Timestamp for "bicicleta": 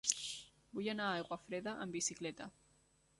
1.99-2.49